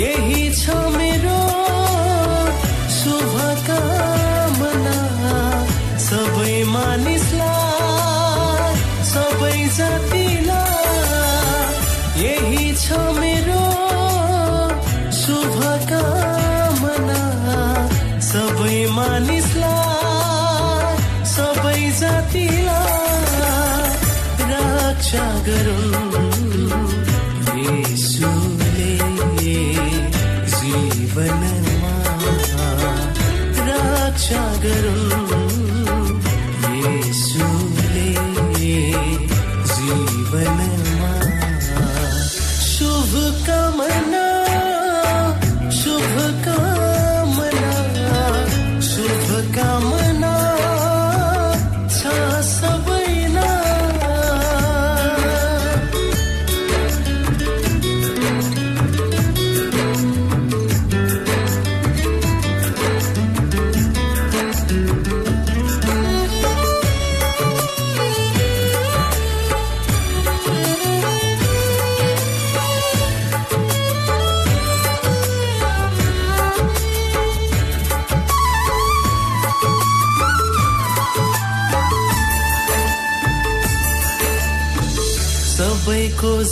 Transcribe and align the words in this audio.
यही 0.00 0.42
छ 0.56 0.76
मेरो 0.96 1.39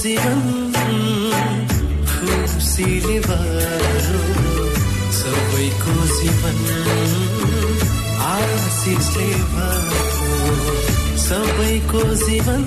जीवन 0.02 0.42
खुसीले 2.10 3.18
भरो 3.26 4.20
सबैको 5.18 5.94
जीवन 6.18 6.60
आशिषले 8.28 9.28
भरो 9.54 9.96
सबैको 11.26 12.02
जीवन 12.24 12.64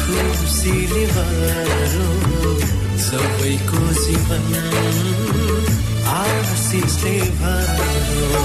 खुसीले 0.00 1.04
भरो 1.14 2.08
सबैको 3.08 3.82
जीवन 4.02 4.50
आशिषले 6.18 7.16
भरो 7.42 8.44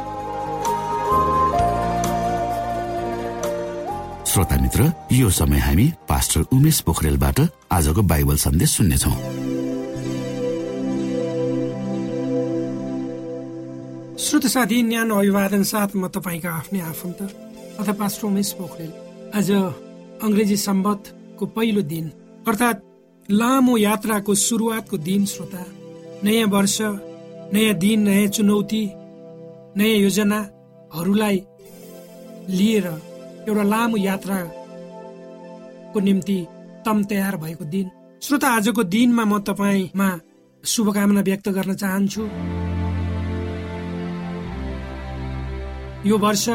श्रोता 4.31 4.57
मित्र 4.61 4.83
यो 5.11 5.29
समय 5.29 5.59
हामी 5.59 5.85
पास्टर 6.09 6.41
उमेश 6.55 6.79
पोखरेलबाट 6.87 7.39
आजको 7.75 8.01
बाइबल 8.01 8.35
सन्देश 8.39 8.69
सुन्नेछौ। 8.77 9.11
श्रोत 14.23 14.45
साथी 14.47 14.77
न्यानो 14.83 15.15
अभिवादन 15.15 15.63
साथ 15.67 15.95
म 15.95 16.07
तपाईँका 16.15 16.49
आफ्नै 16.49 16.79
आफन्त 16.79 17.19
अथवा 17.79 17.93
पास्टर 17.99 18.27
उमेश 18.27 18.51
पोखरेल। 18.55 18.91
आज 19.35 19.51
अङ्ग्रेजी 20.23 20.57
सम्बन्धको 20.63 21.45
पहिलो 21.51 21.81
दिन 21.91 22.05
अर्थात् 22.47 22.87
लामो 23.31 23.77
यात्राको 23.77 24.31
सुरुवातको 24.47 24.97
दिन 25.11 25.25
श्रोता। 25.27 25.63
नयाँ 26.23 26.47
वर्ष 26.47 26.77
नयाँ 27.51 27.75
दिन 27.83 27.99
नयाँ 28.07 28.31
चुनौती 28.31 28.83
नयाँ 29.75 29.97
योजनाहरूलाई 30.07 31.37
लिएर 32.49 33.10
एउटा 33.41 33.63
लामो 33.63 33.97
यात्राको 33.97 35.99
निम्ति 35.99 36.45
तम 36.85 37.03
तयार 37.09 37.37
भएको 37.37 37.65
दिन। 37.65 37.89
श्रोता 38.21 38.49
आजको 38.49 38.83
दिनमा 38.85 39.25
म 39.25 39.39
तपाईँमा 39.41 40.19
शुभकामना 40.63 41.21
व्यक्त 41.21 41.49
गर्न 41.49 41.73
चाहन्छु। 41.73 42.21
यो 46.09 46.17
वर्ष 46.17 46.49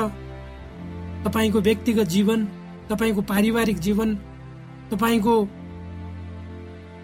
तपाईँको 1.26 1.60
व्यक्तिगत 1.60 2.06
जीवन 2.06 2.44
तपाईँको 2.90 3.22
पारिवारिक 3.22 3.78
जीवन 3.80 4.14
तपाईँको 4.90 5.48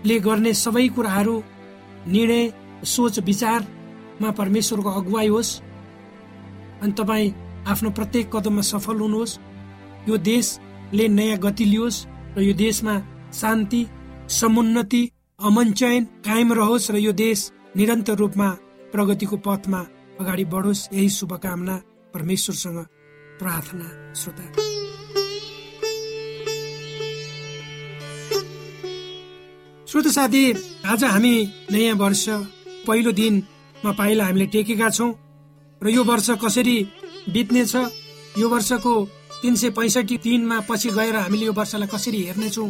ले 0.07 0.19
गर्ने 0.21 0.53
सबै 0.55 0.89
कुराहरू 0.95 1.43
निर्णय 2.07 2.53
सोच 2.87 3.19
विचारमा 3.19 4.31
परमेश्वरको 4.31 4.91
अगुवाई 4.91 5.29
होस् 5.29 5.61
अनि 6.83 6.93
तपाईँ 6.99 7.33
आफ्नो 7.67 7.91
प्रत्येक 7.91 8.35
कदममा 8.35 8.63
सफल 8.63 9.01
हुनुहोस्। 9.01 9.39
यो 10.09 10.17
देशले 10.19 11.09
नयाँ 11.09 11.39
गति 11.39 11.65
लियोस् 11.65 12.05
र 12.37 12.43
यो 12.43 12.55
देशमा 12.55 12.95
शान्ति 13.33 13.87
समुन्नति 14.31 15.03
अमन 15.41 15.73
चयन 15.73 16.05
कायम 16.27 16.53
रहोस् 16.53 16.91
र 16.91 16.97
यो 16.97 17.13
देश 17.13 17.51
निरन्तर 17.77 18.17
रूपमा 18.17 18.49
प्रगतिको 18.93 19.37
पथमा 19.37 19.81
अगाडि 20.21 20.45
बढोस्। 20.45 20.89
यही 20.93 21.09
शुभकामना 21.11 21.77
परमेश्वरसँग 22.15 22.79
प्रार्थना 23.39 23.87
श्रोता। 24.15 24.45
श्रोत 29.87 30.07
साथी 30.09 30.45
आज 30.87 31.05
हामी 31.05 31.35
नयाँ 31.73 31.95
वर्ष 31.97 32.25
पहिलो 32.87 33.13
दिनमा 33.13 33.93
पाइला 33.93 34.25
हामीले 34.25 34.47
टेकेका 34.47 34.89
छौँ 34.91 35.13
र 35.83 35.89
यो 35.89 36.05
वर्ष 36.05 36.31
कसरी 36.45 36.77
बित्नेछ 37.29 37.75
यो 38.39 38.49
वर्षको 38.49 38.95
तिन 39.43 39.55
सय 39.57 39.71
पैँसठी 39.77 40.17
दिनमा 40.23 40.61
पछि 40.69 40.91
गएर 40.91 41.17
हामीले 41.17 41.47
यो 41.47 41.53
वर्षलाई 41.53 41.89
कसरी 41.91 42.21
हेर्नेछौँ 42.23 42.69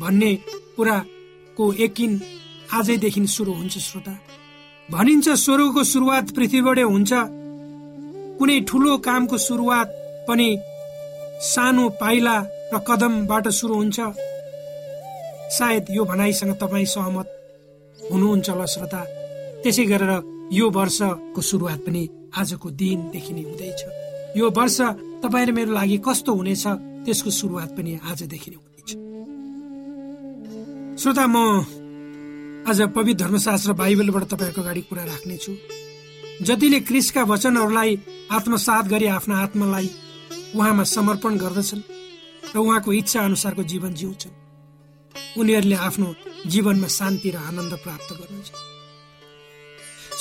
भन्ने 0.00 0.32
कुराको 0.76 1.64
यकिन 1.80 2.12
आजैदेखि 2.72 3.26
सुरु 3.26 3.52
हुन्छ 3.52 3.78
श्रोता। 3.78 4.14
भनिन्छ 4.88 5.28
स्वर्गको 5.44 5.82
सुरुवात 5.84 6.30
पृथ्वीबाटै 6.36 6.82
हुन्छ। 6.82 7.12
कुनै 8.38 8.56
ठुलो 8.68 8.96
कामको 8.98 9.36
सुरुवात 9.38 9.88
पनि 10.28 10.48
सानो 11.52 11.88
पाइला 12.00 12.36
र 12.72 12.78
कदमबाट 12.88 13.48
सुरु 13.58 13.74
हुन्छ। 13.74 13.98
सायद 15.56 15.84
यो 15.90 16.04
भनाइसँग 16.04 16.52
तपाईँ 16.56 16.86
सहमत 16.94 17.28
हुनुहुन्छ 17.98 18.48
होला 18.50 18.66
श्रोता। 18.66 19.00
त्यसै 19.62 19.84
गरेर 19.84 20.12
यो 20.52 20.66
वर्षको 20.70 21.40
सुरुवात 21.40 21.80
पनि 21.86 22.02
आजको 22.40 22.68
दिनदेखि 22.70 23.32
नै 23.32 23.42
हुँदैछ। 23.42 23.80
यो 24.38 24.46
वर्ष 24.58 24.78
तपाईँ 25.22 25.46
र 25.46 25.50
मेरो 25.56 25.72
लागि 25.72 25.98
कस्तो 26.06 26.30
हुनेछ 26.34 26.64
त्यसको 27.04 27.30
सुरुवात 27.30 27.70
पनि 27.76 27.92
आजदेखि 28.10 28.48
नै 28.50 28.56
हुँदैछ 28.60 28.90
श्रोता 31.00 31.24
म 31.26 31.36
आज 32.70 32.78
पवित्र 32.96 33.18
धर्मशास्त्र 33.22 33.72
बाइबलबाट 33.80 34.24
तपाईँहरूको 34.32 34.60
अगाडि 34.62 34.82
कुरा 34.90 35.04
राख्नेछु। 35.04 35.52
जतिले 36.46 36.78
क्रिसका 36.88 37.22
वचनहरूलाई 37.32 37.90
आत्मसात 38.36 38.84
गरी 38.92 39.06
आफ्ना 39.18 39.34
आत्मालाई 39.44 39.88
उहाँमा 40.56 40.84
समर्पण 40.84 41.32
गर्दछन् 41.42 41.82
र 42.54 42.56
उहाँको 42.58 42.90
इच्छा 42.92 43.20
अनुसारको 43.22 43.62
जीवन 43.72 43.92
जिउँछन् 43.94 44.34
उनीहरूले 45.40 45.76
आफ्नो 45.86 46.08
जीवनमा 46.52 46.88
शान्ति 46.98 47.28
र 47.30 47.36
आनन्द 47.48 47.72
प्राप्त 47.84 48.08
गर्नुहुन्छ 48.18 48.50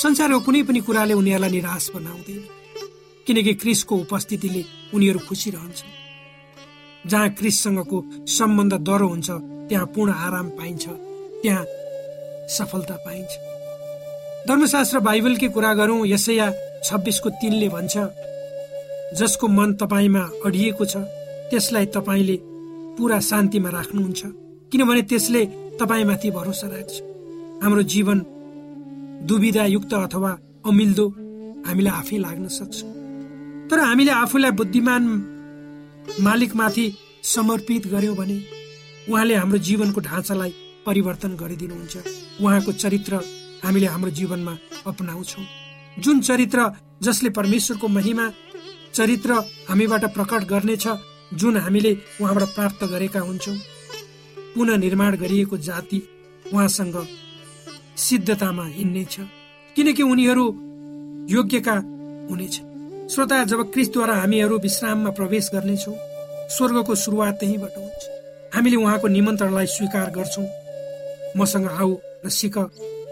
संसारको 0.02 0.40
कुनै 0.46 0.62
पनि 0.68 0.80
कुराले 0.88 1.14
उनीहरूलाई 1.14 1.52
निराश 1.52 1.86
बनाउँदैन। 1.96 2.65
किनकि 3.28 3.54
क्रिसको 3.54 3.96
उपस्थितिले 3.98 4.64
उनीहरू 4.94 5.20
खुसी 5.28 5.50
रहन्छन्। 5.52 7.10
जहाँ 7.10 7.30
क्रिससँगको 7.30 7.98
सम्बन्ध 8.28 8.74
दह्रो 8.82 9.08
हुन्छ 9.08 9.30
त्यहाँ 9.70 9.86
पूर्ण 9.96 10.12
आराम 10.26 10.48
पाइन्छ 10.58 10.86
त्यहाँ 11.42 11.66
सफलता 12.50 12.96
पाइन्छ। 13.06 13.32
धर्मशास्त्र 14.48 15.00
बाइबलकै 15.00 15.48
कुरा 15.50 15.74
गरौँ 15.74 16.06
यसैया 16.08 16.48
छब्बिसको 16.84 17.30
तिनले 17.42 17.70
भन्छ 17.70 17.96
जसको 19.20 19.48
मन 19.48 19.74
तपाईँमा 19.82 20.24
अडिएको 20.46 20.86
छ 20.86 20.98
त्यसलाई 21.50 21.86
तपाईँले 21.96 22.38
पुरा 22.98 23.20
शान्तिमा 23.20 23.70
राख्नुहुन्छ 23.70 24.22
किनभने 24.72 25.02
त्यसले 25.10 25.46
तपाईँमाथि 25.80 26.30
भरोसा 26.32 26.68
राख्छ। 26.68 26.94
हाम्रो 27.64 27.82
जीवन 27.94 28.20
दुविधायुक्त 29.30 29.94
अथवा 29.96 30.32
अमिल्दो 30.66 31.06
हामीलाई 31.68 31.94
आफै 32.00 32.18
लाग्न 32.18 32.48
सक्छ। 32.50 32.78
तर 33.72 33.80
हामीले 33.80 34.12
आफूलाई 34.12 34.52
बुद्धिमान 34.52 35.04
मालिकमाथि 36.22 36.86
समर्पित 37.24 37.88
गर्यौँ 37.88 38.16
भने 38.16 38.38
उहाँले 39.10 39.36
हाम्रो 39.36 39.58
जीवनको 39.58 40.02
ढाँचालाई 40.02 40.54
परिवर्तन 40.86 41.36
गरिदिनुहुन्छ। 41.36 41.98
उहाँको 42.42 42.72
चरित्र 42.72 43.20
हामीले 43.64 43.86
हाम्रो 43.86 44.12
जीवनमा 44.12 44.58
अपनाउँछौँ। 44.88 45.46
जुन 46.00 46.22
चरित्र 46.22 46.72
जसले 47.02 47.30
परमेश्वरको 47.30 47.88
महिमा 47.88 48.32
चरित्र 48.94 49.34
हामीबाट 49.70 50.06
प्रकट 50.06 50.44
गर्नेछ 50.44 50.88
जुन 51.34 51.58
हामीले 51.58 51.94
उहाँबाट 52.22 52.44
प्राप्त 52.44 52.84
गरेका 52.84 53.20
हुन्छौँ। 53.20 53.58
पुनः 54.56 54.78
निर्माण 54.78 55.16
गरिएको 55.18 55.58
जाति 55.58 56.02
उहाँसँग 56.54 57.08
सिद्धतामा 57.98 58.66
हिँड्नेछ। 58.68 59.16
किनकि 59.76 60.04
उनीहरू 60.04 60.46
योग्यका 61.30 61.76
हुनेछ। 62.30 62.62
श्रोता 63.10 63.44
जब 63.46 63.62
क्रिस्टद्वारा 63.72 64.14
हामीहरू 64.16 64.58
विश्राममा 64.60 65.10
प्रवेश 65.18 65.50
गर्नेछौँ 65.54 65.96
स्वर्गको 66.50 66.96
सुरुवात 66.96 67.34
त्यहीँबाट 67.40 67.76
हुन्छ। 67.78 68.04
हामीले 68.54 68.76
उहाँको 68.76 69.08
निमन्त्रणलाई 69.08 69.66
स्वीकार 69.68 70.10
गर्छौँ। 70.16 70.46
मसँग 71.38 71.68
आऊ 71.70 71.92
र 72.26 72.30
सिक 72.30 72.58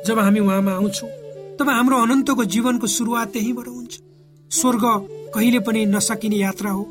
जब 0.08 0.20
हामी 0.20 0.40
उहाँमा 0.40 0.72
आउँछौँ 0.74 1.10
तब 1.60 1.70
हाम्रो 1.70 1.98
अनन्तको 2.04 2.44
जीवनको 2.54 2.88
सुरुवात 2.88 3.28
त्यहीँबाट 3.34 3.68
हुन्छ। 3.68 3.94
स्वर्ग 4.52 4.84
कहिले 5.36 5.60
पनि 5.62 5.86
नसकिने 5.86 6.38
यात्रा 6.38 6.72
हो 6.72 6.84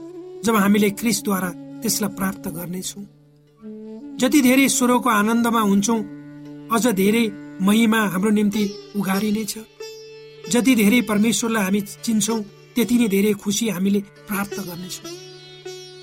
जब 0.44 0.56
हामीले 0.56 0.90
क्रिसद्वारा 0.94 1.50
त्यसलाई 1.82 2.14
प्राप्त 2.16 2.49
गर्नेछौँ। 2.54 3.04
जति 4.21 4.40
धेरै 4.42 4.68
स्वरको 4.78 5.09
आनन्दमा 5.11 5.61
हुन्छौँ 5.61 6.00
अझ 6.71 6.87
धेरै 7.02 7.26
महिमा 7.66 8.00
हाम्रो 8.14 8.30
निम्ति 8.30 8.64
उघारिनेछ 8.97 9.54
जति 10.52 10.75
धेरै 10.75 11.00
परमेश्वरलाई 11.11 11.64
हामी 11.64 11.80
चिन्छौँ 12.04 12.42
त्यति 12.74 12.94
नै 12.98 13.08
धेरै 13.08 13.32
खुसी 13.42 13.68
हामीले 13.68 14.00
प्राप्त 14.28 14.56
गर्नेछौँ। 14.68 15.10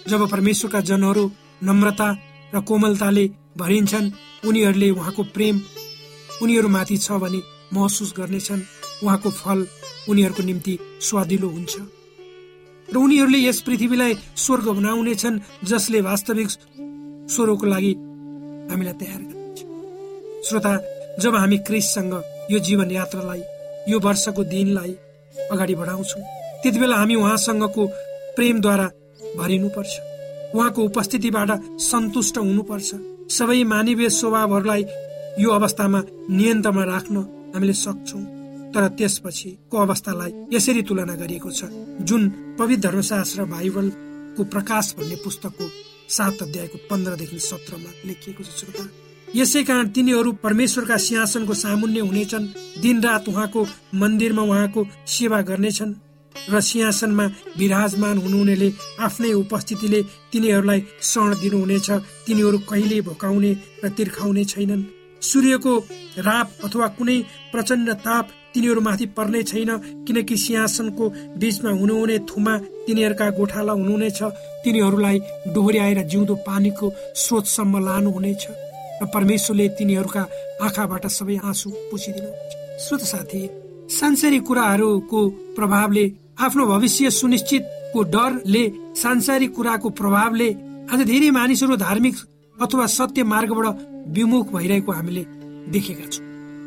जब 0.10 0.22
परमेश्वरका 0.30 0.80
जनहरू 0.90 1.24
नम्रता 1.64 2.08
र 2.54 2.62
कोमलताले 2.62 3.26
भरिन्छन् 3.58 4.12
उनीहरूले 4.48 4.90
उहाँको 4.90 5.24
प्रेम 5.36 5.56
उनीहरूमाथि 6.42 6.98
छ 6.98 7.12
भने 7.22 7.40
महसुस 7.74 8.14
गर्नेछन्। 8.18 8.62
उहाँको 9.04 9.30
फल 9.32 9.60
उनीहरूको 10.10 10.44
निम्ति 10.44 10.74
स्वादिलो 11.02 11.48
हुन्छ। 11.50 11.74
र 12.90 12.96
उनीहरूले 12.98 13.40
यस 13.40 13.62
पृथ्वीलाई 13.62 14.14
स्वर्ग 14.36 14.68
बनाउनेछन् 14.78 15.42
जसले 15.64 16.02
वास्तविक 16.02 16.50
स्वरको 17.34 17.66
लागि 17.66 17.94
हामीलाई 18.72 18.96
तयार 19.02 19.22
गर्नेछ। 19.22 19.60
श्रोता 20.48 20.74
जब 21.22 21.36
हामी 21.36 21.58
क्रिससँग 21.68 22.14
यो 22.52 22.60
जीवन 22.60 22.92
यात्रालाई 22.92 23.42
यो 23.92 24.00
वर्षको 24.00 24.44
दिनलाई 24.44 24.94
अगाडि 25.52 25.76
बढाउँछौँ 25.76 26.39
त्यति 26.64 26.80
बेला 26.80 26.96
हामी 26.96 27.16
उहाँसँगको 27.16 27.86
प्रेमद्वारा 28.36 28.88
भरिनुपर्छ। 29.38 29.94
उहाँको 30.56 30.82
उपस्थितिबाट 30.84 31.50
सन्तुष्ट 31.82 32.38
हुनुपर्छ। 32.38 32.90
सबै 33.30 33.64
मानवीय 33.64 34.10
स्वभावहरूलाई 34.10 34.84
यो 35.40 35.50
अवस्थामा 35.50 36.00
नियन्त्रणमा 36.30 36.84
राख्न 36.84 37.16
हामीले 37.56 37.74
सक्छौँ। 37.74 38.24
तर 38.74 38.88
त्यसपछिको 38.98 39.78
अवस्थालाई 39.78 40.32
यसरी 40.54 40.82
तुलना 40.82 41.16
गरिएको 41.16 41.52
छ। 41.52 41.70
जुन 42.02 42.22
पवित्र 42.60 42.90
धर्मशास्त्र 42.90 43.46
बाइबलको 43.46 44.44
प्रकाश 44.44 44.94
भन्ने 45.00 45.16
पुस्तकको 45.24 45.66
सात 46.10 46.42
अध्यायको 46.42 46.78
पन्ध्रदेखि 46.90 47.40
सत्रमा 47.40 47.92
लेखिएको 48.06 48.44
छ 48.44 48.50
श्रोता। 48.60 48.84
यसै 49.36 49.64
कारण 49.64 49.88
तिनीहरू 49.90 50.32
परमेश्वरका 50.44 50.98
सिंहासनको 50.98 51.54
सामुन्य 51.54 52.00
हुनेछन्। 52.00 52.46
दिनरात 52.82 53.30
उहाँको 53.30 53.66
मन्दिरमा 53.96 54.42
उहाँको 54.42 54.86
सेवा 55.08 55.42
गर्नेछन्। 55.42 55.94
र 56.50 56.62
सिंहासनमा 56.62 57.26
विराजमान 57.60 58.18
हुनुहुनेले 58.18 58.70
आफ्नै 59.00 59.32
उपस्थितिले 59.44 60.00
तिनीहरूलाई 60.32 60.80
शरण 61.02 61.32
दिनुहुनेछ। 61.42 61.90
तिनीहरू 62.26 62.58
कहिले 62.70 62.98
भोकाउने 63.02 63.52
र 63.84 63.90
तिर्खाउने 63.98 64.44
छैनन्। 64.46 64.84
सूर्यको 65.22 65.74
राप 66.26 66.48
अथवा 66.66 66.88
कुनै 66.98 67.18
प्रचण्ड 67.52 67.90
ताप 68.06 68.26
तिनीहरूमाथि 68.54 69.06
पर्ने 69.18 69.42
छैन 69.44 69.72
किनकि 70.08 70.36
सिंहासनको 70.38 71.06
बीचमा 71.38 71.72
हुनुहुने 71.72 72.18
थुमा 72.30 72.54
तिनीहरूका 72.86 73.28
गोठाला 73.30 73.74
हुनुहुनेछ। 73.74 74.20
तिनीहरूलाई 74.64 75.18
डोहोऱ्याएर 75.54 76.00
जिउँदो 76.08 76.36
पानीको 76.48 76.86
स्रोतसम्म 77.16 77.74
लानुहुनेछ 77.86 78.44
र 79.02 79.06
परमेश्वरले 79.14 79.68
तिनीहरूका 79.78 80.24
आँखाबाट 80.66 81.04
सबै 81.08 81.38
आँसु 81.44 81.70
पुछिदिनुहुन्छ। 81.92 82.54
श्रोत 82.80 83.02
साथी 83.12 83.42
सांसारिक 83.90 84.44
कुराहरूको 84.44 85.20
प्रभावले 85.58 86.06
आफ्नो 86.40 86.66
भविष्य 86.66 87.10
सुनिश्चितको 87.12 88.02
डरले 88.12 88.64
सांसारिक 88.96 89.52
कुराको 89.56 89.90
प्रभावले 89.92 90.48
आज 90.88 91.02
धेरै 91.04 91.30
मानिसहरू 91.36 91.76
धार्मिक 91.76 92.16
अथवा 92.56 92.86
सत्य 92.88 93.24
मार्गबाट 93.24 93.68
विमुख 94.16 94.54
भइरहेको 94.54 94.92
हामीले 94.92 95.24
देखेका 95.68 96.06
छौँ। 96.08 96.24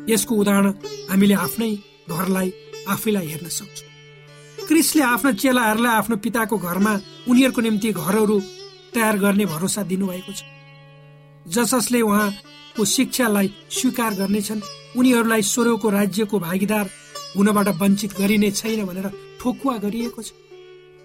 यसको 0.09 0.35
उदाहरण 0.35 0.73
हामीले 1.09 1.33
आफ्नै 1.45 1.71
घरलाई 2.05 2.53
आफैलाई 2.85 3.27
हेर्न 3.27 3.49
सक्छौँ। 3.49 4.67
क्रिसले 4.67 5.01
आफ्ना 5.03 5.31
चेलाहरूलाई 5.41 5.95
आफ्नो 5.97 6.15
पिताको 6.21 6.57
घरमा 6.57 6.93
उनीहरूको 7.29 7.61
निम्ति 7.61 7.91
घरहरू 7.97 8.39
तयार 8.93 9.17
गर्ने 9.25 9.45
भरोसा 9.57 9.83
दिनुभएको 9.89 10.31
छ। 10.37 10.41
जसले 11.49 12.01
उहाँको 12.01 12.85
शिक्षालाई 12.85 13.53
स्वीकार 13.73 14.13
गर्नेछन् 14.21 14.65
उनीहरूलाई 14.97 15.41
स्वर्गको 15.41 15.89
राज्यको 15.89 16.39
भागीदार 16.39 16.85
हुनबाट 17.37 17.67
वञ्चित 17.81 18.11
गरिने 18.21 18.51
छैन 18.53 18.85
भनेर 18.85 19.32
ठोकुवा 19.43 19.77
गरिएको 19.77 20.21
छ। 20.21 20.31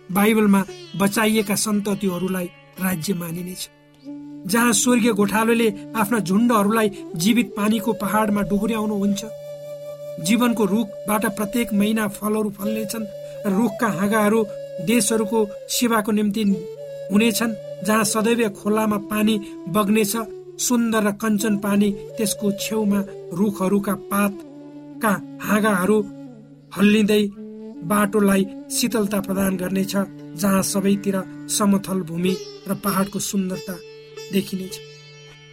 बाइबलमा 0.09 0.63
बचाइएका 0.97 1.55
सन्ततिहरूलाई 1.57 2.47
राज्य 2.81 3.15
मानिनेछ 3.15 3.69
जहाँ 4.47 4.73
स्वर्गीय 4.73 5.13
गोठालोले 5.13 5.69
आफ्ना 5.97 6.19
झुण्डहरूलाई 6.19 6.89
जीवित 7.17 7.53
पानीको 7.57 7.93
पहाडमा 8.03 8.43
डोहोऱ्याउनुहुन्छ 8.51 9.25
जीवनको 10.27 10.65
रुखबाट 10.65 11.25
प्रत्येक 11.37 11.73
महिना 11.73 12.07
फलहरू 12.09 12.51
फल्नेछन् 12.51 13.07
र 13.47 13.53
रुखका 13.53 13.89
हाँगाहरू 13.99 14.45
देशहरूको 14.87 15.45
सेवाको 15.69 16.13
निम्ति 16.13 16.43
हुनेछन् 17.13 17.59
जहाँ 17.87 18.05
सदैव 18.05 18.49
खोलामा 18.59 18.99
पानी 19.11 19.39
बग्नेछ 19.69 20.15
सुन्दर 20.61 21.03
र 21.03 21.13
कञ्चन 21.23 21.57
पानी 21.59 21.91
त्यसको 22.17 22.53
छेउमा 22.61 23.01
रुखहरूका 23.39 23.95
पातका 24.11 25.13
हाँगाहरू 25.43 25.99
हल्लिँदै 26.73 27.23
बाटोलाई 27.85 28.45
शीतलता 28.71 29.21
प्रदान 29.21 29.57
गर्नेछ 29.57 29.95
जहाँ 30.37 30.63
सबैतिर 30.63 31.17
समथल 31.49 32.01
भूमि 32.03 32.37
र 32.69 32.75
पहाडको 32.75 33.19
सुन्दरता 33.19 33.73
देखिनेछ। 34.33 34.79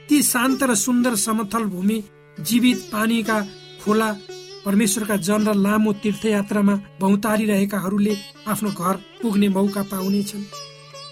ती 0.09 0.21
शान्त 0.23 0.63
र 0.63 0.75
सुन्दर 0.75 1.15
समथल 1.15 1.63
भूमि 1.65 2.03
जीवित 2.39 2.89
पानीका 2.91 3.39
खोला 3.83 4.11
परमेश्वरका 4.65 5.15
जन 5.17 5.47
र 5.47 5.53
लामो 5.55 5.93
तीर्थयात्रामा 5.93 6.75
भौतारिरहेकाहरूले 6.99 8.15
आफ्नो 8.47 8.69
घर 8.71 8.95
पुग्ने 9.21 9.49
मौका 9.49 9.83
पाउनेछन्। 9.83 10.43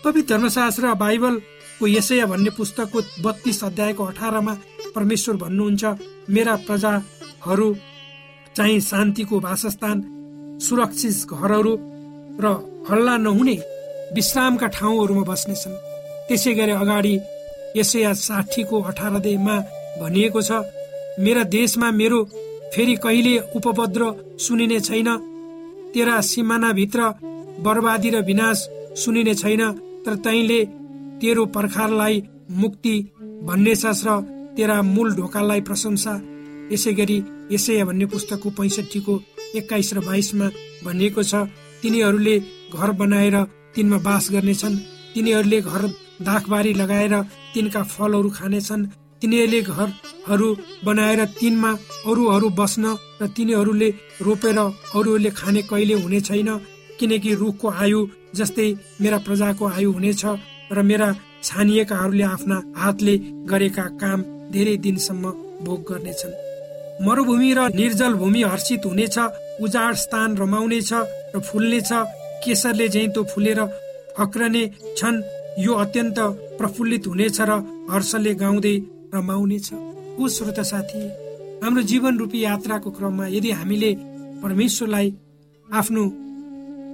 पवित्र 0.03 0.35
धर्मशास्त्र 0.35 0.93
बाइबलको 0.93 1.87
यसैया 1.87 2.25
भन्ने 2.25 2.49
पुस्तकको 2.49 3.01
बत्तीस 3.23 3.63
अध्यायको 3.63 4.03
अठारमा 4.03 4.53
परमेश्वर 4.95 5.35
भन्नुहुन्छ 5.37 5.83
मेरा 6.29 6.55
प्रजाहरू 6.67 7.75
चाहिँ 8.55 8.79
शान्तिको 8.81 9.39
वासस्थान 9.39 10.01
सुरक्षित 10.59 11.31
घरहरू 11.31 11.73
र 12.43 12.45
हल्ला 12.89 13.15
नहुने 13.17 13.55
विश्रामका 14.15 14.67
ठाउँहरूमा 14.67 15.23
बस्नेछन्। 15.23 15.81
त्यसै 16.27 16.53
गरी 16.53 16.73
अगाडि 16.83 17.15
यसैया 17.77 18.11
साठीको 18.17 18.81
अठारदेखिमा 18.81 19.55
भनिएको 20.01 20.41
छ 20.41 20.51
मेरा 21.19 21.43
देशमा 21.49 21.87
मेरो 21.91 22.19
फेरि 22.73 22.95
कहिले 22.95 23.33
उपद्र 23.55 24.01
सुनिने 24.39 24.79
छैन। 24.79 25.09
तेरा 25.93 26.15
सिमानाभित्र 26.21 26.99
बर्बादी 27.65 28.09
र 28.09 28.21
विनाश 28.25 28.57
सुनिने 28.97 29.33
छैन 29.35 29.61
तर 30.05 30.15
तैले 30.25 30.59
तेरो 31.21 31.45
पर्खारलाई 31.55 32.23
मुक्ति 32.51 32.95
भन्नेछस् 33.43 34.05
र 34.07 34.09
तेरा 34.55 34.81
मूल 34.83 35.09
ढोकालाई 35.15 35.61
प्रशंसा। 35.61 36.13
यसै 36.71 36.93
गरी 36.93 37.17
यसै 37.53 37.83
भन्ने 37.87 38.05
पुस्तकको 38.13 38.49
पैँसठीको 38.57 39.13
एक्काइस 39.59 39.89
र 39.93 39.99
बाइसमा 40.07 40.47
भनिएको 40.85 41.23
छ 41.23 41.33
तिनीहरूले 41.81 42.35
घर 42.73 42.89
बनाएर 43.01 43.35
तिनमा 43.75 43.97
बास 44.07 44.25
गर्नेछन्। 44.33 44.81
तिनीहरूले 45.13 45.59
घर 45.61 45.81
दाखबारी 46.27 46.73
लगाएर 46.81 47.13
तिनका 47.53 47.81
फलहरू 47.93 48.29
खानेछन्। 48.37 48.87
तिनीहरूले 49.21 49.59
घरहरू 49.63 50.47
बनाएर 50.85 51.19
तिनमा 51.39 51.71
अरूहरू 52.09 52.47
बस्न 52.59 52.85
र 53.21 53.27
तिनीहरूले 53.35 53.89
रोपेर 54.25 54.57
अरूहरूले 54.59 55.31
खाने 55.39 55.61
कहिले 55.69 55.95
हुने 56.03 56.19
छैन 56.27 56.49
किनकि 56.99 57.31
रुखको 57.41 57.67
आयु 57.83 57.99
जस्तै 58.35 58.67
मेरा 59.01 59.17
प्रजाको 59.25 59.63
आयु 59.75 59.91
हुनेछ 59.91 60.23
र 60.75 60.77
मेरा 60.89 61.07
छानिएकाहरूले 61.43 62.23
आफ्ना 62.35 62.57
हातले 62.81 63.15
गरेका 63.51 63.85
काम 64.01 64.19
धेरै 64.53 64.75
दिनसम्म 64.85 65.23
भोग 65.65 65.79
गर्नेछन्। 65.89 66.52
मरुभूमि 67.01 67.53
र 67.53 67.59
निर्जल 67.75 68.13
भूमि 68.21 68.41
हर्षित 68.43 68.85
हुनेछ 68.85 69.17
उजाड 69.61 69.93
स्थान 69.95 70.37
रमाउनेछ 70.37 70.91
र 71.35 71.39
फुल्नेछ। 71.41 71.89
केसरले 72.43 72.87
जैतो 72.93 73.23
फुलेर 73.33 73.59
फक्रने 74.17 74.63
छन् 74.97 75.21
यो 75.65 75.73
अत्यन्त 75.83 76.19
प्रफुल्लित 76.59 77.07
हुनेछ 77.07 77.37
र 77.41 77.51
हर्षले 77.91 78.33
गाउँदै 78.41 78.75
रमाउनेछ। 79.15 79.67
ऊ 80.19 80.27
श्रोत 80.29 80.59
साथी 80.71 81.01
हाम्रो 81.63 81.81
जीवन 81.91 82.17
रूपी 82.19 82.43
यात्राको 82.43 82.89
क्रममा 82.91 83.25
यदि 83.27 83.51
हामीले 83.51 83.91
परमेश्वरलाई 84.43 85.13
आफ्नो 85.67 86.03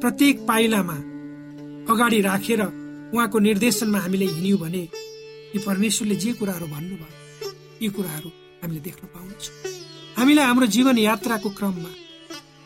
प्रत्येक 0.01 0.45
पाइलामा 0.47 0.97
अगाडि 1.91 2.19
राखेर 2.21 2.61
उहाँको 2.63 3.39
निर्देशनमा 3.39 3.99
हामीले 3.99 4.25
हिँड्यौँ 4.25 4.59
भने 4.59 4.83
यी 5.53 5.59
परमेश्वरले 5.65 6.15
जे 6.23 6.31
कुराहरू 6.39 6.67
भन्नुभयो 6.73 7.51
यी 7.81 7.89
कुराहरू 7.97 8.29
हामीले 8.61 8.81
देख्न 8.87 9.07
पाउँछौँ 9.15 9.68
हामीलाई 10.19 10.45
हाम्रो 10.45 10.65
जीवन 10.67 10.97
यात्राको 10.97 11.49
क्रममा 11.49 11.89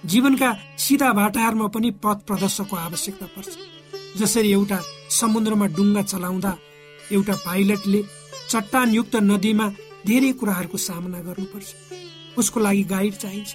जीवनका 0.03 0.47
सिधा 0.79 1.09
बाटाहरूमा 1.13 1.67
पनि 1.69 1.89
पथ 2.03 2.17
प्रदर्शकको 2.27 2.75
आवश्यकता 2.75 3.25
पर्छ। 3.35 3.51
जसरी 4.19 4.51
एउटा 4.51 4.79
समुद्रमा 5.09 5.65
डुङ्गा 5.77 6.01
चलाउँदा 6.01 6.51
एउटा 7.11 7.35
पाइलटले 7.45 8.01
चट्टानयुक्त 8.49 9.15
नदीमा 9.29 9.67
धेरै 10.07 10.31
कुराहरूको 10.41 10.77
सामना 10.77 11.19
गर्नुपर्छ। 11.27 11.69
उसको 12.37 12.59
लागि 12.59 12.83
गाइड 12.89 13.13
चाहिन्छ। 13.13 13.49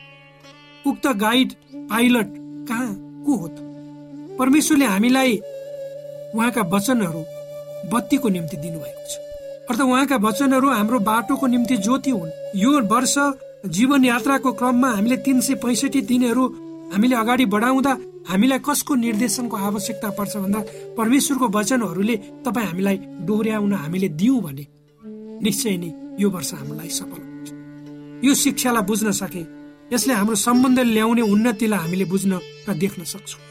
उक्त 0.87 1.07
गाइड 1.25 1.53
पाइलट 1.91 2.29
कहाँ 2.71 2.91
को 3.27 3.33
हो 3.35 3.49
त? 3.49 3.57
परमेश्वरले 4.39 4.87
हामीलाई 4.95 5.37
उहाँका 6.35 6.63
वचनहरू 6.75 7.23
बत्तीको 7.91 8.29
निम्ति 8.29 8.57
दिनुभएको 8.63 9.03
छ। 9.11 9.13
अर्थात् 9.69 9.91
उहाँका 9.91 10.17
वचनहरू 10.29 10.71
हाम्रो 10.71 10.99
बाटोको 11.11 11.47
निम्ति 11.47 11.77
ज्योति 11.83 12.11
हुन्। 12.11 12.33
यो 12.63 12.71
वर्ष 12.95 13.19
जीवन 13.67 14.05
यात्राको 14.05 14.53
क्रममा 14.53 14.89
हामीले 14.91 15.17
तिन 15.27 15.41
सय 15.41 15.55
पैँसठी 15.59 16.01
दिनहरू 16.07 16.45
हामीले 16.95 17.15
अगाडि 17.17 17.45
बढाउँदा 17.51 17.93
हामीलाई 18.31 18.59
कसको 18.63 18.95
निर्देशनको 18.95 19.57
आवश्यकता 19.57 20.09
पर्छ 20.15 20.37
भन्दा 20.37 20.61
परमेश्वरको 20.95 21.47
वचनहरूले 21.59 22.17
तपाईँ 22.47 22.67
हामीलाई 22.67 22.97
डोर्याउन 23.27 23.73
हामीले 23.75 24.09
दियौँ 24.15 24.41
भने 24.43 24.65
निश्चय 25.43 25.77
नै 25.77 25.91
यो 26.23 26.31
वर्ष 26.31 26.53
हामीलाई 26.55 26.89
सफल 26.89 27.21
हुन्छ। 27.21 27.49
यो 28.27 28.35
शिक्षालाई 28.35 28.83
बुझ्न 28.87 29.11
सके 29.11 29.43
यसले 29.93 30.15
हाम्रो 30.15 30.35
सम्बन्ध 30.39 30.79
ल्याउने 30.95 31.23
उन्नतिलाई 31.27 31.79
हामीले 31.79 32.05
बुझ्न 32.15 32.33
र 32.69 32.75
देख्न 32.79 33.05
सक्छौँ। 33.05 33.43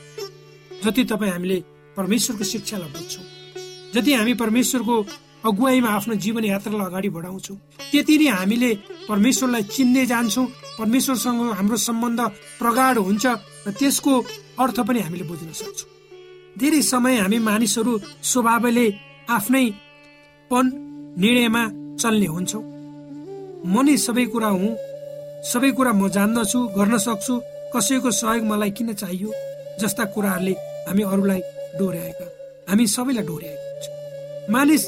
जति 0.83 1.03
तपाईँ 1.03 1.31
हामीले 1.31 1.57
परमेश्वरको 1.97 2.43
शिक्षालाई 2.43 2.89
बुझ्छौँ 2.95 3.25
जति 3.93 4.13
हामी 4.13 4.33
परमेश्वरको 4.39 4.95
अगुवाईमा 5.47 5.89
आफ्नो 5.89 6.15
जीवन 6.15 6.43
यात्रालाई 6.45 6.85
अगाडि 6.87 7.09
बढाउँछौँ 7.09 7.57
त्यति 7.91 8.17
नै 8.17 8.27
हामीले 8.39 8.71
परमेश्वरलाई 9.09 9.63
चिन्ने 9.75 10.05
जान्छौँ। 10.05 10.45
परमेश्वरसँग 10.79 11.39
हाम्रो 11.57 11.77
सम्बन्ध 11.87 12.19
प्रगाढ 12.59 12.95
हुन्छ 13.07 13.25
र 13.67 13.71
त्यसको 13.79 14.13
अर्थ 14.63 14.77
पनि 14.87 14.99
हामीले 14.99 15.25
बुझ्न 15.29 15.51
सक्छौँ। 15.51 15.89
धेरै 16.59 16.81
समय 16.81 17.15
हामी 17.23 17.37
मानिसहरू 17.39 17.93
स्वभावले 18.31 18.85
आफ्नै 19.29 19.65
पन 20.51 20.65
निर्णयमा 21.21 21.63
चल्ने 22.01 22.27
हुन्छौँ। 22.33 22.63
म 23.65 23.75
नै 23.85 23.95
सबै 23.97 24.25
कुरा 24.33 24.49
हुँ 24.59 24.73
सबै 25.51 25.71
कुरा 25.77 25.91
म 25.93 26.09
जान्दछु 26.15 26.59
गर्न 26.77 26.97
सक्छु 26.97 27.33
कसैको 27.73 28.09
सहयोग 28.11 28.45
मलाई 28.51 28.71
किन 28.77 28.93
चाहियो 28.93 29.29
जस्ता 29.81 30.03
कुराहरूले 30.13 30.53
हामी 30.87 31.03
अरूलाई 31.03 31.41
डोर्याएका। 31.79 32.25
हामी 32.69 32.85
सबैलाई 32.95 33.25
डोर्याएका 33.29 33.65
हुन्छ। 33.67 33.85
मानिस 34.53 34.83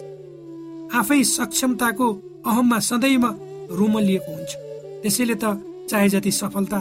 आफै 1.00 1.22
सक्षमताको 1.38 2.08
अहममा 2.50 2.80
सदैव 2.90 3.26
रुमलिएको 3.72 4.32
हुन्छ। 4.32 4.52
त्यसैले 5.02 5.36
त 5.36 5.46
चाहे 5.90 6.10
जति 6.10 6.32
सफलता 6.32 6.80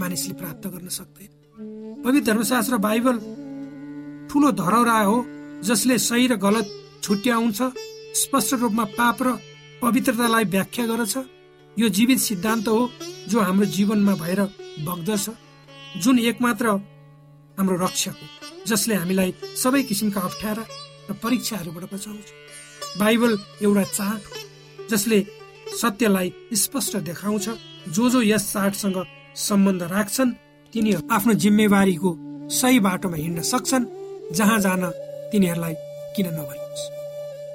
मानिसले 0.00 0.34
प्राप्त 0.34 0.66
गर्न 0.66 0.88
सक्दैन। 0.88 1.30
पवित्र 2.04 2.26
धर्मशास्त्र 2.26 2.76
बाइबल 2.78 3.16
ठुलो 4.30 4.50
धरौरा 4.52 4.98
हो 5.00 5.16
जसले 5.62 5.98
सही 5.98 6.26
र 6.26 6.36
गलत 6.36 6.66
छुट्याउँछ 7.02 7.58
स्पष्ट 8.14 8.54
रूपमा 8.54 8.84
पाप 8.98 9.22
र 9.22 9.28
पवित्रतालाई 9.82 10.44
व्याख्या 10.44 10.86
गर्दछ। 10.86 11.16
यो 11.76 11.88
जीवित 11.88 12.18
सिद्धान्त 12.20 12.68
हो 12.68 12.80
जो 13.28 13.40
हाम्रो 13.40 13.66
जीवनमा 13.66 14.14
भएर 14.14 14.40
बग्दछ। 14.86 15.26
जुन 16.02 16.18
एकमात्र 16.20 16.66
हाम्रो 17.58 17.76
रक्षक 17.76 18.16
हो 18.18 18.26
जसले 18.66 18.94
हामीलाई 18.94 19.34
सबै 19.56 19.82
किसिमका 19.82 20.20
अप्ठ्यारा 20.20 20.64
र 21.10 21.12
परीक्षाहरूबाट 21.22 21.84
बचाउँछ। 21.92 22.28
बाइबल 22.98 23.32
एउटा 23.62 23.84
चार्ट 23.84 24.22
हो 24.26 24.88
जसले 24.88 25.18
सत्यलाई 25.72 26.32
स्पष्ट 26.52 26.96
देखाउँछ। 26.96 27.48
जो 27.88 28.10
जो 28.10 28.22
यस 28.22 28.52
चार्टसँग 28.52 29.04
सम्बन्ध 29.36 29.82
राख्छन् 29.82 30.32
तिनीहरू 30.72 31.08
आफ्नो 31.10 31.32
जिम्मेवारीको 31.34 32.10
सही 32.50 32.80
बाटोमा 32.80 33.16
हिँड्न 33.16 33.42
सक्छन् 33.42 33.84
जहाँ 34.34 34.58
जान 34.60 34.90
तिनीहरूलाई 35.32 35.74
किन 36.16 36.26
नभइयोस् 36.26 36.84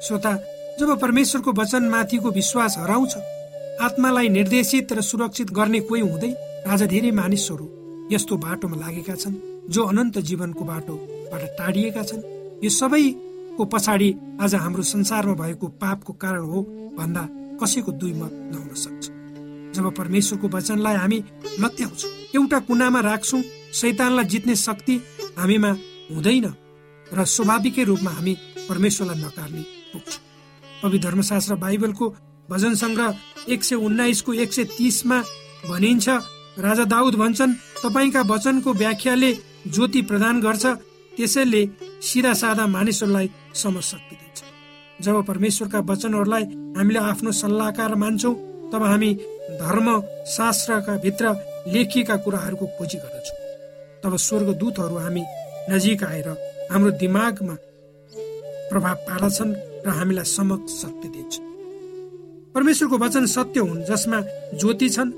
श्रोता 0.07 0.33
जब 0.79 0.99
परमेश्वरको 0.99 1.51
वचनमाथिको 1.51 2.29
विश्वास 2.29 2.75
हराउँछ 2.77 3.15
आत्मालाई 3.81 4.29
निर्देशित 4.29 4.93
र 4.93 5.01
सुरक्षित 5.01 5.51
गर्ने 5.51 5.79
कोही 5.79 6.01
हुँदै 6.01 6.31
आज 6.67 6.83
धेरै 6.83 7.11
मानिसहरू 7.11 7.65
यस्तो 8.11 8.37
बाटोमा 8.37 8.77
लागेका 8.77 9.15
छन् 9.15 9.35
जो 9.69 9.83
अनन्त 9.83 10.17
जीवनको 10.19 10.65
बाटोबाट 10.65 11.41
टाढिएका 11.57 12.03
छन्। 12.03 12.21
यो 12.63 12.69
सबैको 12.69 13.65
पछाडि 13.65 14.09
आज 14.41 14.55
हाम्रो 14.55 14.83
संसारमा 14.83 15.33
भएको 15.33 15.67
पापको 15.67 16.13
कारण 16.13 16.43
हो 16.43 16.61
भन्दा 16.97 17.23
कसैको 17.61 17.91
दुई 17.91 18.13
मत 18.13 18.31
नहुन 18.53 18.75
सक्छ। 18.83 19.03
जब 19.75 19.85
परमेश्वरको 19.97 20.47
वचनलाई 20.55 20.95
हामी 20.95 21.17
लत्याउँछौँ 21.61 22.11
एउटा 22.35 22.59
कुनामा 22.67 22.99
राख्छौँ 23.01 23.41
शैतानलाई 23.79 24.25
जित्ने 24.25 24.55
शक्ति 24.55 24.95
हामीमा 25.37 25.71
हुँदैन 26.13 26.47
र 27.05 27.25
स्वाभाविकै 27.25 27.83
रूपमा 27.83 28.11
हामी 28.11 28.33
परमेश्वरलाई 28.69 29.17
नकार्ने 29.23 29.61
पुग्छौँ। 29.93 30.21
पवित्र 30.83 31.03
धर्मशास्त्र 31.05 31.55
बाइबलको 31.63 32.05
भजन 32.49 32.73
सङ्ग्रह 32.75 33.51
एक 33.53 33.63
सय 33.63 33.75
उन्नाइसको 33.77 34.33
एक 34.33 34.53
सय 34.53 34.63
तिसमा 34.77 35.17
भनिन्छ 35.69 36.07
राजा 36.59 36.83
दाउद 36.85 37.15
भन्छन् 37.15 37.53
तपाईँका 37.83 38.21
वचनको 38.29 38.73
व्याख्याले 38.73 39.31
ज्योति 39.67 40.01
प्रदान 40.09 40.39
गर्छ 40.41 40.65
त्यसैले 41.17 41.61
सिधा 42.01 42.33
सादा 42.33 42.65
मानिसहरूलाई 42.67 43.29
समझ 43.53 43.83
शक्ति 43.83 44.15
जब 45.01 45.23
परमेश्वरका 45.25 45.79
वचनहरूलाई 45.89 46.43
हामीले 46.77 46.99
आफ्नो 47.01 47.31
सल्लाहकार 47.31 47.95
मान्छौँ 47.95 48.35
तब 48.71 48.83
हामी 48.83 49.13
धर्म 49.61 49.87
शास्त्रका 50.27 50.95
भित्र 51.03 51.25
लेखिएका 51.67 52.15
कुराहरूको 52.23 52.65
खोजी 52.77 52.97
गर्दछौँ। 52.97 53.37
तब 54.03 54.15
स्वर्ग 54.17 54.49
दूतहरू 54.59 54.97
हामी 54.97 55.23
नजिक 55.69 56.03
आएर 56.03 56.27
हाम्रो 56.71 56.91
दिमागमा 57.01 57.55
प्रभाव 58.69 58.95
पार्दछन् 59.07 59.53
र 59.85 59.89
हामीलाई 59.89 60.25
समक्ष 60.27 60.81
शक्ति 60.81 61.07
दिन्छ 61.07 61.39
परमेश्वरको 62.55 62.97
वचन 62.97 63.25
सत्य 63.25 63.59
हुन् 63.59 63.83
जसमा 63.83 64.19
ज्योति 64.59 64.89
छन् 64.89 65.11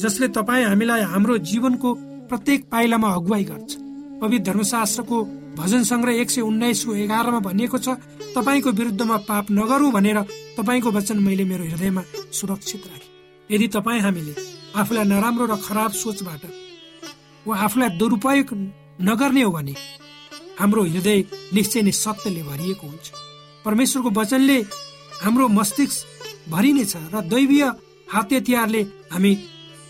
जसले 0.00 0.28
तपाईँ 0.28 0.64
हामीलाई 0.64 1.02
हाम्रो 1.12 1.36
जीवनको 1.50 1.94
प्रत्येक 2.30 2.64
पाइलामा 2.72 3.08
अगुवाई 3.14 3.44
गर्छ। 3.44 3.76
पवित्र 4.20 4.44
धर्मशास्त्रको 4.44 5.18
भजन 5.56 5.82
सङ्ग्रह 5.90 6.20
एक 6.20 6.30
सय 6.30 6.40
उन्नाइसको 6.40 6.94
एघारमा 6.94 7.40
भनिएको 7.48 7.78
छ 7.78 7.88
तपाईँको 8.36 8.70
विरुद्धमा 8.78 9.16
पाप 9.28 9.46
नगरौँ 9.50 9.92
भनेर 9.92 10.18
तपाईँको 10.56 10.90
वचन 10.92 11.18
मैले 11.26 11.44
मेरो 11.44 11.64
हृदयमा 11.64 12.02
सुरक्षित 12.38 12.82
राखेँ। 12.86 13.10
यदि 13.50 13.66
तपाईँ 13.76 14.00
हामीले 14.00 14.34
आफूलाई 14.76 15.04
नराम्रो 15.04 15.44
र 15.46 15.56
खराब 15.66 15.92
सोचबाट 15.96 16.42
वा 17.46 17.54
आफूलाई 17.56 17.96
दुरुपयोग 17.96 18.48
नगर्ने 19.00 19.42
हो 19.42 19.50
भने 19.52 19.74
हाम्रो 20.60 20.82
हृदय 20.84 21.18
निश्चय 21.54 21.82
नै 21.82 21.92
सत्यले 21.94 22.42
भरिएको 22.42 22.86
हुन्छ। 22.86 23.06
परमेश्वरको 23.64 24.10
वचनले 24.20 24.58
हाम्रो 25.24 25.48
मस्तिष्क 25.48 25.98
भरिनेछ 26.52 26.92
र 27.12 27.20
दैवीय 27.32 27.64
हातेतिहारले 28.12 28.82
हामी 29.12 29.32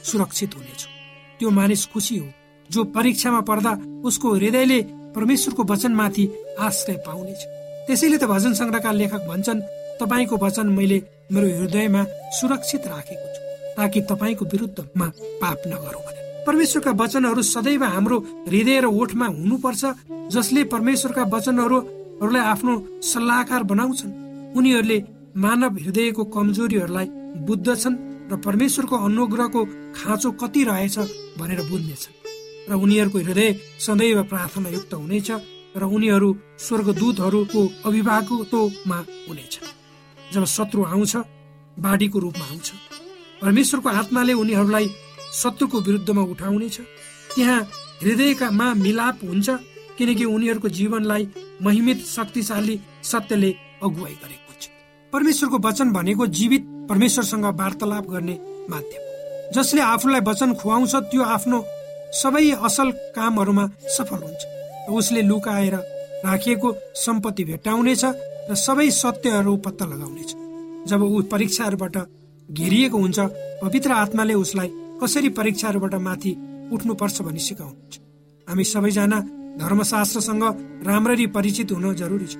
सुरक्षित 0.04 0.54
हुनेछौँ। 0.56 0.92
त्यो 1.38 1.50
मानिस 1.50 1.86
खुसी 1.92 2.16
हो 2.18 2.26
जो 2.70 2.84
परीक्षामा 2.94 3.40
पर्दा 3.48 3.72
उसको 4.06 4.34
हृदयले 4.34 4.78
परमेश्वरको 5.16 5.62
वचनमाथि 5.72 6.24
आश्रय 6.66 6.96
पाउनेछ 7.06 7.40
त्यसैले 7.86 8.18
त 8.18 8.24
भजन 8.32 8.52
सङ्ग्रहका 8.60 8.90
लेखक 9.00 9.22
भन्छन् 9.30 9.64
तपाईँको 10.00 10.36
वचन 10.44 10.66
मैले 10.76 10.98
मेरो 11.32 11.46
हृदयमा 11.58 12.02
सुरक्षित 12.38 12.86
राखेको 12.92 13.28
छु 13.34 13.40
ताकि 13.76 14.00
तपाईँको 14.10 14.44
विरुद्धमा 14.52 15.06
पाप 15.40 15.58
नगरौँ। 15.72 16.02
भने 16.06 16.20
परमेश्वरका 16.46 16.92
वचनहरू 17.02 17.42
सदैव 17.42 17.84
हाम्रो 17.94 18.16
हृदय 18.48 18.80
र 18.80 18.86
ओठमा 19.00 19.26
हुनुपर्छ 19.36 19.82
जसले 20.34 20.64
परमेश्वरका 20.74 21.22
वचनहरूलाई 21.34 22.42
आफ्नो 22.52 22.74
सल्लाहकार 23.10 23.62
बनाउँछन्। 23.72 24.12
उनीहरूले 24.58 24.98
मानव 25.44 25.72
हृदयको 25.84 26.24
कमजोरीहरूलाई 26.36 27.08
बुझ्दछन् 27.48 27.96
र 28.30 28.36
परमेश्वरको 28.46 28.96
अनुग्रहको 29.08 29.60
खाँचो 29.98 30.30
कति 30.40 30.62
रहेछ 30.70 30.96
भनेर 31.38 31.60
बुझ्नेछन्। 31.70 32.14
र 32.70 32.74
उनीहरूको 32.74 33.18
हृदय 33.18 33.48
सदैव 33.80 34.22
प्रार्थना 34.22 34.68
युक्त 34.68 34.94
हुनेछ 34.94 35.30
र 35.76 35.82
उनीहरू 35.96 36.28
स्वर्गदूतहरूको 36.58 37.60
अभिभावकत्वमा 37.84 38.98
हुनेछ। 39.28 39.54
जब 40.34 40.44
शत्रु 40.44 40.84
आउँछ 40.84 41.16
बाढीको 41.78 42.18
रूपमा 42.18 42.44
आउँछ। 42.44 42.72
परमेश्वरको 43.42 43.88
आत्माले 43.88 44.32
उनीहरूलाई 44.32 44.86
शत्रुको 45.32 45.80
विरुद्धमा 45.80 46.22
उठाउनेछ। 46.22 46.80
त्यहाँ 47.34 47.60
हृदयकामा 48.02 48.74
मिलाप 48.74 49.18
हुन्छ 49.24 49.48
किनकि 49.98 50.24
उनीहरूको 50.24 50.68
जीवनलाई 50.68 51.28
महिमित 51.62 51.98
शक्तिशाली 52.06 52.80
सत्यले 53.02 53.50
अगुवाई 53.82 54.12
गरेको 54.12 54.48
हुन्छ 54.50 54.64
परमेश्वरको 55.12 55.58
वचन 55.68 55.92
भनेको 55.92 56.26
जीवित 56.26 56.64
परमेश्वरसँग 56.90 57.44
वार्तालाप 57.60 58.06
गर्ने 58.06 58.36
माध्यम 58.70 59.02
जसले 59.54 59.80
आफूलाई 59.80 60.20
वचन 60.20 60.54
खुवाउँछ 60.54 60.94
त्यो 61.10 61.22
आफ्नो 61.22 61.58
सबै 62.12 62.50
असल 62.66 62.90
कामहरूमा 63.16 63.64
सफल 63.96 64.20
हुन्छ। 64.22 64.42
उसले 64.90 65.22
लुकाएर 65.22 65.74
राखिएको 66.24 66.68
सम्पत्ति 66.96 67.44
भेटाउनेछ 67.44 68.04
र 68.50 68.54
सबै 68.56 68.88
सत्यहरू 68.92 69.56
पत्ता 69.56 69.84
लगाउनेछ। 69.84 70.30
जब 70.88 71.02
ऊ 71.02 71.22
परीक्षाहरूबाट 71.32 71.96
घेरिएको 72.48 72.98
हुन्छ 72.98 73.18
पवित्र 73.62 73.90
आत्माले 73.92 74.34
उसलाई 74.34 74.68
कसरी 75.02 75.28
परीक्षाहरूबाट 75.38 75.94
माथि 76.06 76.32
उठ्नुपर्छ 76.72 77.22
भनी 77.22 77.38
सिकाउनुहुन्छ 77.38 77.94
हामी 78.48 78.64
सबैजना 78.64 79.18
धर्मशास्त्रसँग 79.60 80.44
राम्ररी 80.86 81.26
परिचित 81.36 81.72
हुन 81.72 81.94
जरुरी 81.94 82.26
छ। 82.26 82.36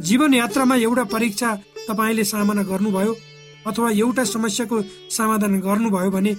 जीवन 0.00 0.34
यात्रामा 0.34 0.76
एउटा 0.76 1.04
परीक्षा 1.14 1.54
तपाईँले 1.88 2.24
सामना 2.24 2.62
गर्नुभयो 2.62 3.12
अथवा 3.66 3.90
एउटा 3.90 4.24
समस्याको 4.24 4.76
समाधान 5.10 5.58
गर्नुभयो 5.60 6.10
भने 6.10 6.32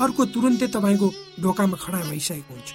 अर्को 0.00 0.22
तुरन्तै 0.34 0.66
तपाईँको 0.76 1.08
ढोकामा 1.42 1.76
खडा 1.84 2.00
भइसकेको 2.10 2.52
हुन्छ। 2.54 2.68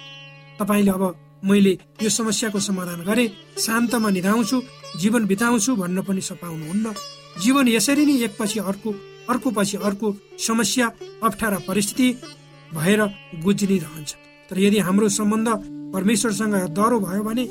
तपाईँले 0.60 0.90
अब 0.90 1.04
मैले 1.44 1.72
यो 2.02 2.08
समस्याको 2.10 2.58
समाधान 2.60 3.00
गरेँ 3.02 3.28
शान्तमा 3.58 4.10
निधाउँछु 4.10 4.56
जीवन 5.00 5.22
बिताउँछु 5.26 5.76
भन्न 5.76 6.02
पनि 6.02 6.20
सपाउनुहुन्न। 6.20 6.94
जीवन 7.42 7.68
यसरी 7.68 8.04
नै 8.06 8.14
एकपछि 8.26 8.58
अर्को 8.60 8.90
अर्को 9.30 9.50
पछि 9.56 9.76
अर्को 9.86 10.14
समस्या 10.38 10.86
अप्ठ्यारा 11.22 11.58
परिस्थिति 11.68 12.06
भएर 12.74 13.00
गुज्रिरहन्छ 13.44 14.10
तर 14.50 14.58
यदि 14.58 14.78
हाम्रो 14.86 15.08
सम्बन्ध 15.08 15.48
परमेश्वरसँग 15.94 16.54
डह्रो 16.76 16.98
भयो 17.00 17.22
भने 17.22 17.44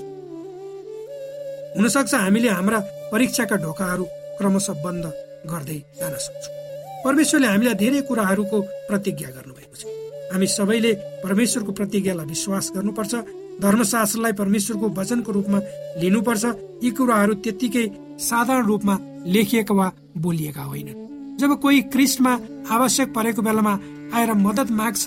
हुनसक्छ 1.76 2.14
हामीले 2.14 2.50
हाम्रा 2.50 2.80
परीक्षाका 3.12 3.56
ढोकाहरू 3.64 4.06
क्रमशः 4.38 4.82
बन्द 4.84 5.06
गर्दै 5.52 5.80
जान 6.00 6.16
सक्छौँ। 6.26 6.61
परमेश्वरले 7.06 7.48
हामीलाई 7.48 7.76
धेरै 7.82 8.02
कुराहरूको 8.10 8.58
प्रतिज्ञा 8.90 9.30
गर्नुभएको 9.38 9.76
छ। 9.76 9.84
हामी 10.32 10.48
सबैले 10.48 10.92
परमेश्वरको 11.26 11.72
प्रतिज्ञालाई 11.80 12.26
विश्वास 12.26 12.66
गर्नुपर्छ 12.76 13.14
धर्मशास्त्रलाई 13.62 14.34
परमेश्वरको 14.42 14.88
वचनको 15.00 15.32
रूपमा 15.32 15.60
लिनुपर्छ। 16.02 16.44
यी 16.84 16.90
कुराहरू 16.98 17.34
त्यत्तिकै 17.44 17.86
साधारण 18.20 18.66
रूपमा 18.66 18.96
लेखिएका 19.28 19.74
वा 19.76 19.88
बोलिएका 20.18 20.64
होइनन्। 20.64 21.00
जब 21.40 21.52
कोही 21.62 21.82
क्रिस्टमा 21.94 22.34
आवश्यक 22.70 23.08
परेको 23.14 23.42
बेलामा 23.42 23.74
आएर 24.14 24.32
मद्दत 24.46 24.70
माग्छ 24.72 25.04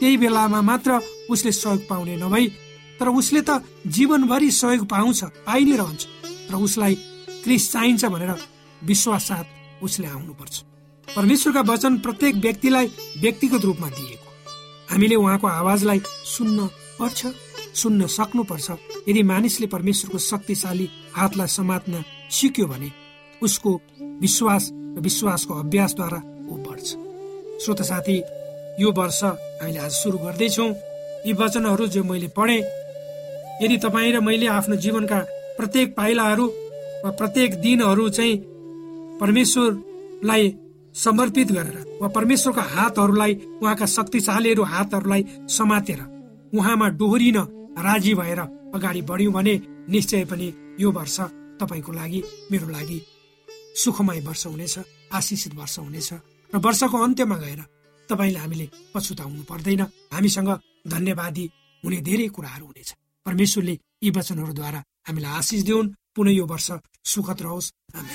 त्यही 0.00 0.16
बेलामा 0.16 0.60
मात्र 0.60 0.90
उसले 1.30 1.52
सहयोग 1.52 1.80
पाउने 1.88 2.16
नभई 2.16 2.46
तर 2.98 3.08
उसले 3.08 3.40
त 3.40 3.62
जीवनभरि 3.86 4.50
सहयोग 4.50 4.84
पाउँछ 4.88 5.20
पाइ 5.46 5.64
नै 5.64 5.76
रहन्छ। 5.76 6.02
र 6.50 6.54
उसलाई 6.56 6.94
क्रिस 7.44 7.72
चाहिन्छ 7.72 8.04
भनेर 8.04 8.32
विश्वास 8.82 9.22
साथ 9.22 9.46
उसले 9.84 10.06
आउनुपर्छ। 10.06 10.71
परमेश्वरका 11.08 11.60
वचन 11.72 11.96
प्रत्येक 11.98 12.34
व्यक्तिलाई 12.34 12.86
व्यक्तिगत 13.20 13.64
रूपमा 13.64 13.88
दिएको। 13.88 14.28
हामीले 14.90 15.14
उहाँको 15.14 15.46
आवाजलाई 15.46 16.00
सुन्न 16.26 16.66
पर्छ 16.98 17.20
सुन्न 17.74 18.06
सक्नुपर्छ। 18.06 18.70
यदि 19.08 19.22
मानिसले 19.22 19.66
परमेश्वरको 19.66 20.18
शक्तिशाली 20.18 20.88
हातलाई 21.16 21.48
समात्न 21.48 22.02
सिक्यो 22.30 22.66
भने 22.66 22.90
उसको 23.42 23.70
विश्वास 24.20 24.70
र 24.72 25.00
विश्वासको 25.00 25.54
अभ्यासद्वारा 25.54 26.20
ऊ 26.48 26.54
बढ्छ। 26.64 26.88
श्रोत 27.62 27.80
साथी 27.82 28.16
यो 28.80 28.92
वर्ष 28.92 29.20
हामीले 29.24 29.78
आज 29.78 29.92
सुरु 29.92 30.18
गर्दैछौँ। 30.18 30.70
यी 31.26 31.32
वचनहरू 31.32 31.86
जो 31.86 32.02
मैले 32.04 32.28
पढे 32.36 32.58
यदि 33.62 33.76
तपाईँ 33.84 34.12
र 34.12 34.20
मैले 34.20 34.46
आफ्नो 34.48 34.76
जीवनका 34.76 35.18
प्रत्येक 35.58 35.94
पाइलाहरू 35.96 36.46
वा 37.04 37.10
प्रत्येक 37.10 37.60
दिनहरू 37.60 38.08
चाहिँ 38.08 38.36
परमेश्वरलाई 39.20 40.48
समर्पित 40.94 41.52
गरेर 41.52 41.98
वा 42.02 42.08
परमेश्वरको 42.08 42.60
हातहरूलाई 42.60 43.34
उहाँका 43.34 43.86
शक्तिशालीहरू 43.86 44.62
हातहरूलाई 44.62 45.24
समातेर 45.48 46.00
उहाँमा 46.54 46.88
डोहोरिन 46.88 47.36
राजी 47.78 48.14
भएर 48.14 48.40
अगाडि 48.74 49.02
बढ्यौँ 49.02 49.32
भने 49.32 49.60
निश्चय 49.88 50.24
पनि 50.24 50.76
यो 50.80 50.92
वर्ष 50.92 51.20
तपाईँको 51.60 51.92
लागि 51.92 52.22
मेरो 52.52 52.68
लागि 52.68 52.98
सुखमय 53.76 54.20
वर्ष 54.20 54.46
हुनेछ 54.46 54.78
आशिषित 55.12 55.54
वर्ष 55.54 55.78
हुनेछ 55.78 56.12
र 56.54 56.58
वर्षको 56.58 56.98
अन्त्यमा 56.98 57.36
गएर 57.36 57.60
तपाईँले 58.10 58.38
हामीले 58.38 58.70
पछुताउनु 58.94 59.42
पर्दैन। 59.42 59.80
हामीसँग 60.12 60.50
धन्यवादी 60.88 61.50
हुने 61.84 61.96
धेरै 61.96 62.28
कुराहरू 62.28 62.66
हुनेछ। 62.66 62.94
परमेश्वरले 63.26 63.78
यी 64.02 64.10
वचनहरूद्वारा 64.10 64.84
हामीलाई 65.08 65.32
आशिष 65.32 65.62
दिउन्। 65.62 65.88
पुनः 66.16 66.30
यो 66.30 66.46
वर्ष 66.46 66.70
सुखद 67.04 67.42
रहोस्। 67.42 67.72
हामी 67.96 68.14